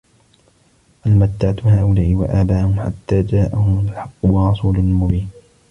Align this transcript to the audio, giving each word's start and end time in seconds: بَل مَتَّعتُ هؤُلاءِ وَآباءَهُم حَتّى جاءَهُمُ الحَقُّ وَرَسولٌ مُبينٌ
بَل 1.05 1.11
مَتَّعتُ 1.11 1.59
هؤُلاءِ 1.65 2.13
وَآباءَهُم 2.15 2.79
حَتّى 2.79 3.21
جاءَهُمُ 3.21 3.85
الحَقُّ 3.89 4.13
وَرَسولٌ 4.25 4.79
مُبينٌ 4.79 5.29